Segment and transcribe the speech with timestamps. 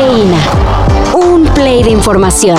[0.00, 0.38] Cafeína.
[1.12, 2.56] Un play de información.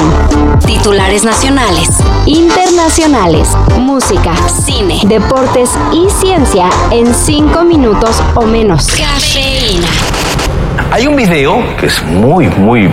[0.64, 1.90] Titulares nacionales,
[2.28, 8.86] internacionales, música, cine, deportes y ciencia en cinco minutos o menos.
[8.90, 9.88] Cafeína.
[10.92, 12.92] Hay un video que es muy, muy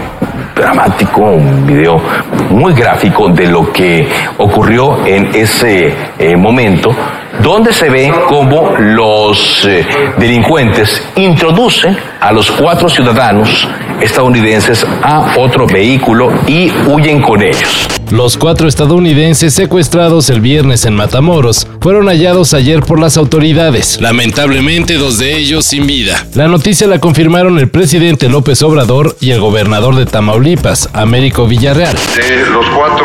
[0.57, 2.01] dramático, un video
[2.49, 4.09] muy gráfico de lo que
[4.39, 6.95] ocurrió en ese eh, momento,
[7.43, 9.87] donde se ve cómo los eh,
[10.17, 13.69] delincuentes introducen a los cuatro ciudadanos
[14.01, 17.89] estadounidenses a otro vehículo y huyen con ellos.
[18.11, 24.01] Los cuatro estadounidenses secuestrados el viernes en Matamoros fueron hallados ayer por las autoridades.
[24.01, 26.27] Lamentablemente, dos de ellos sin vida.
[26.35, 31.97] La noticia la confirmaron el presidente López Obrador y el gobernador de Tamaulipas, Américo Villarreal.
[32.17, 33.05] De los cuatro,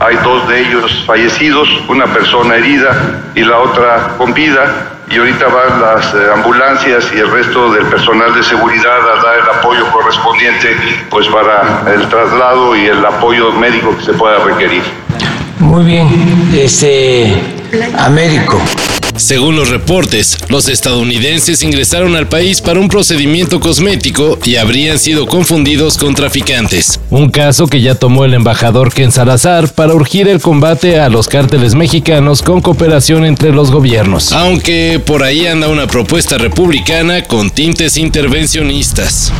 [0.00, 5.46] hay dos de ellos fallecidos, una persona herida y la otra con vida y ahorita
[5.46, 9.47] van las eh, ambulancias y el resto del personal de seguridad a dar
[11.10, 14.82] pues para el traslado y el apoyo médico que se pueda requerir.
[15.58, 16.08] Muy bien,
[16.54, 17.34] este
[17.98, 18.60] Américo.
[19.16, 25.26] Según los reportes, los estadounidenses ingresaron al país para un procedimiento cosmético y habrían sido
[25.26, 27.00] confundidos con traficantes.
[27.10, 31.26] Un caso que ya tomó el embajador Ken Salazar para urgir el combate a los
[31.26, 34.32] cárteles mexicanos con cooperación entre los gobiernos.
[34.32, 39.32] Aunque por ahí anda una propuesta republicana con tintes intervencionistas.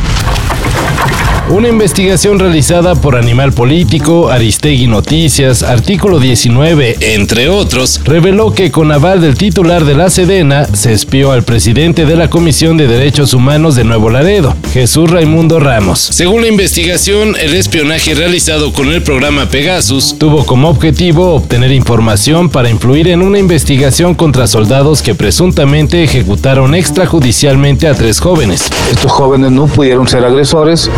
[1.49, 8.91] Una investigación realizada por Animal Político, Aristegui Noticias, Artículo 19, entre otros, reveló que con
[8.91, 13.33] aval del titular de la Sedena se espió al presidente de la Comisión de Derechos
[13.33, 15.99] Humanos de Nuevo Laredo, Jesús Raimundo Ramos.
[15.99, 22.49] Según la investigación, el espionaje realizado con el programa Pegasus tuvo como objetivo obtener información
[22.49, 28.69] para influir en una investigación contra soldados que presuntamente ejecutaron extrajudicialmente a tres jóvenes.
[28.91, 30.91] Estos jóvenes no pudieron ser agresores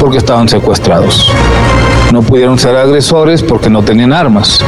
[0.00, 1.30] porque estaban secuestrados.
[2.12, 4.60] No pudieron ser agresores porque no tenían armas.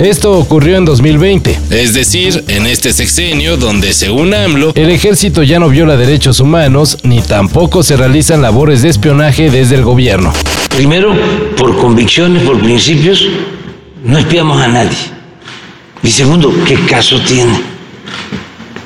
[0.00, 5.58] Esto ocurrió en 2020, es decir, en este sexenio donde, según AMLO, el ejército ya
[5.58, 10.32] no viola derechos humanos ni tampoco se realizan labores de espionaje desde el gobierno.
[10.70, 11.12] Primero,
[11.56, 13.26] por convicciones, por principios,
[14.04, 14.96] no espiamos a nadie.
[16.02, 17.60] Y segundo, ¿qué caso tiene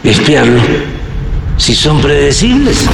[0.02, 0.60] espiarlo
[1.58, 2.86] si son predecibles?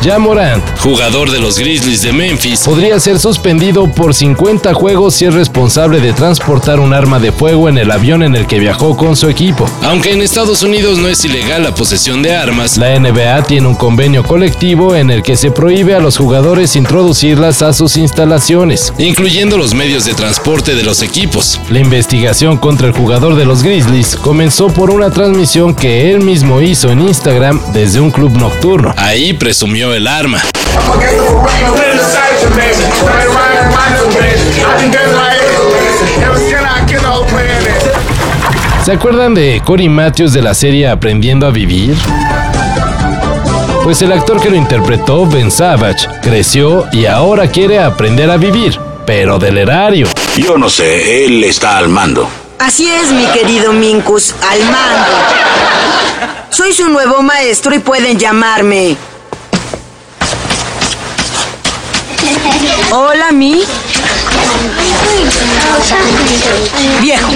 [0.00, 5.24] Ya Morant, jugador de los Grizzlies de Memphis, podría ser suspendido por 50 juegos si
[5.24, 8.96] es responsable de transportar un arma de fuego en el avión en el que viajó
[8.96, 9.68] con su equipo.
[9.82, 13.74] Aunque en Estados Unidos no es ilegal la posesión de armas, la NBA tiene un
[13.74, 19.58] convenio colectivo en el que se prohíbe a los jugadores introducirlas a sus instalaciones, incluyendo
[19.58, 21.60] los medios de transporte de los equipos.
[21.70, 26.62] La investigación contra el jugador de los Grizzlies comenzó por una transmisión que él mismo
[26.62, 28.94] hizo en Instagram desde un club nocturno.
[28.96, 30.40] Ahí presumió el arma.
[38.84, 41.96] ¿Se acuerdan de Cory Matthews de la serie Aprendiendo a Vivir?
[43.84, 48.78] Pues el actor que lo interpretó, Ben Savage, creció y ahora quiere aprender a vivir,
[49.06, 50.08] pero del erario.
[50.36, 52.28] Yo no sé, él está al mando.
[52.58, 55.06] Así es, mi querido Minkus, al mando.
[56.50, 58.96] Soy su nuevo maestro y pueden llamarme.
[62.90, 63.62] Hola, mi.
[67.02, 67.30] Viejo.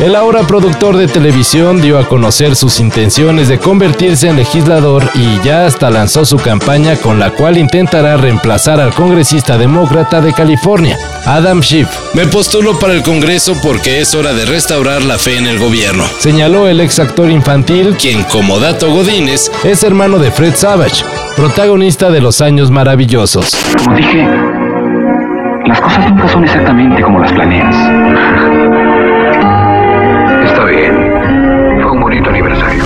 [0.00, 5.40] El ahora productor de televisión dio a conocer sus intenciones de convertirse en legislador y
[5.44, 10.98] ya hasta lanzó su campaña con la cual intentará reemplazar al congresista demócrata de California,
[11.24, 11.88] Adam Schiff.
[12.12, 16.04] Me postulo para el Congreso porque es hora de restaurar la fe en el gobierno,
[16.18, 21.04] señaló el ex actor infantil, quien como dato Godínez es hermano de Fred Savage,
[21.36, 23.50] protagonista de Los Años Maravillosos.
[23.84, 24.26] Como dije,
[25.66, 27.74] las cosas nunca son exactamente como las planeas.
[30.44, 31.12] Está bien.
[31.82, 32.84] Fue un bonito aniversario.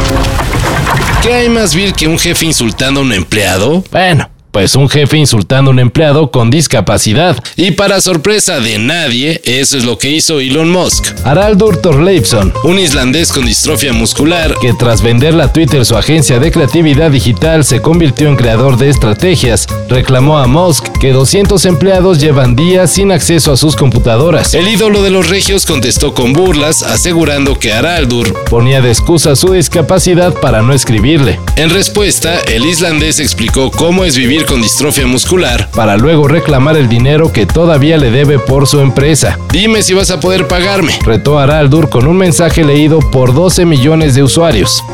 [1.23, 3.83] ¿Qué hay más vil que un jefe insultando a un empleado?
[3.91, 4.29] Bueno.
[4.51, 7.37] Pues un jefe insultando a un empleado con discapacidad.
[7.57, 11.15] Y para sorpresa de nadie, eso es lo que hizo Elon Musk.
[11.25, 16.51] Haraldur Thorleifsson, un islandés con distrofia muscular, que tras venderle a Twitter su agencia de
[16.51, 22.57] creatividad digital se convirtió en creador de estrategias, reclamó a Musk que 200 empleados llevan
[22.57, 24.55] días sin acceso a sus computadoras.
[24.55, 29.53] El ídolo de los regios contestó con burlas, asegurando que Haraldur ponía de excusa su
[29.53, 31.39] discapacidad para no escribirle.
[31.57, 36.89] En respuesta, el islandés explicó cómo es vivir con distrofia muscular para luego reclamar el
[36.89, 39.37] dinero que todavía le debe por su empresa.
[39.51, 44.15] Dime si vas a poder pagarme, retó Araldur con un mensaje leído por 12 millones
[44.15, 44.85] de usuarios.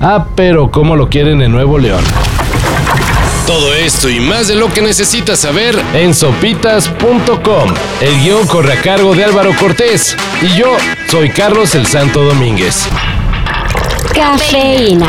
[0.00, 2.02] Ah, pero ¿cómo lo quieren en Nuevo León?
[3.46, 7.74] Todo esto y más de lo que necesitas saber en sopitas.com.
[8.00, 10.74] El guion corre a cargo de Álvaro Cortés y yo
[11.10, 12.86] soy Carlos el Santo Domínguez.
[14.14, 15.08] Cafeína.